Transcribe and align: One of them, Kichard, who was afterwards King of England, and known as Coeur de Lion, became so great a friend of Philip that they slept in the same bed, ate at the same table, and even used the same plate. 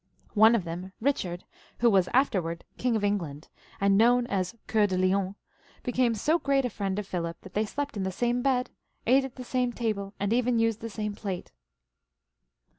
One 0.33 0.55
of 0.55 0.63
them, 0.63 0.93
Kichard, 0.99 1.43
who 1.77 1.87
was 1.87 2.09
afterwards 2.11 2.63
King 2.79 2.95
of 2.95 3.03
England, 3.03 3.49
and 3.79 3.99
known 3.99 4.25
as 4.25 4.55
Coeur 4.65 4.87
de 4.87 4.97
Lion, 4.97 5.35
became 5.83 6.15
so 6.15 6.39
great 6.39 6.65
a 6.65 6.71
friend 6.71 6.97
of 6.97 7.05
Philip 7.05 7.39
that 7.41 7.53
they 7.53 7.67
slept 7.67 7.95
in 7.95 8.01
the 8.01 8.11
same 8.11 8.41
bed, 8.41 8.71
ate 9.05 9.25
at 9.25 9.35
the 9.35 9.43
same 9.43 9.71
table, 9.71 10.15
and 10.19 10.33
even 10.33 10.57
used 10.57 10.81
the 10.81 10.89
same 10.89 11.13
plate. 11.13 11.51